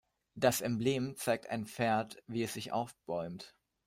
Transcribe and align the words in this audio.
Das 0.33 0.61
Emblem 0.61 1.15
zeigt 1.15 1.51
ein 1.51 1.67
Pferd, 1.67 2.23
wie 2.25 2.41
es 2.41 2.55
sich 2.55 2.71
aufbäumt. 2.71 3.53